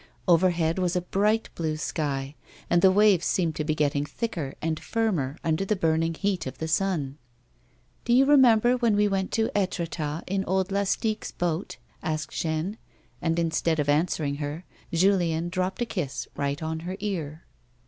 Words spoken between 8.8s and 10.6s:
we went to Etretat in